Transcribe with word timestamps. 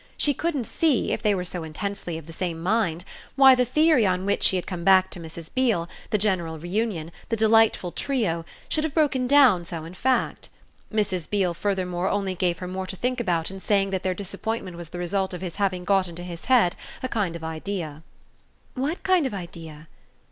She 0.17 0.33
couldn't 0.33 0.63
see, 0.65 1.11
if 1.11 1.21
they 1.21 1.35
were 1.35 1.45
so 1.45 1.63
intensely 1.63 2.17
of 2.17 2.25
the 2.25 2.33
same 2.33 2.59
mind, 2.63 3.05
why 3.35 3.53
the 3.53 3.63
theory 3.65 4.03
on 4.03 4.25
which 4.25 4.41
she 4.41 4.55
had 4.55 4.65
come 4.65 4.83
back 4.83 5.11
to 5.11 5.19
Mrs. 5.19 5.53
Beale, 5.53 5.87
the 6.09 6.17
general 6.17 6.57
reunion, 6.57 7.11
the 7.29 7.35
delightful 7.35 7.91
trio, 7.91 8.43
should 8.67 8.83
have 8.83 8.95
broken 8.95 9.27
down 9.27 9.63
so 9.63 9.85
in 9.85 9.93
fact. 9.93 10.49
Mrs. 10.91 11.29
Beale 11.29 11.53
furthermore 11.53 12.09
only 12.09 12.33
gave 12.33 12.57
her 12.57 12.67
more 12.67 12.87
to 12.87 12.95
think 12.95 13.19
about 13.19 13.51
in 13.51 13.59
saying 13.59 13.91
that 13.91 14.01
their 14.01 14.15
disappointment 14.15 14.75
was 14.75 14.89
the 14.89 14.97
result 14.97 15.35
of 15.35 15.41
his 15.41 15.57
having 15.57 15.83
got 15.85 16.07
into 16.07 16.23
his 16.23 16.45
head 16.45 16.75
a 17.03 17.07
kind 17.07 17.35
of 17.35 17.43
idea. 17.43 18.01
"What 18.73 19.03
kind 19.03 19.27
of 19.27 19.35
idea?" 19.35 19.87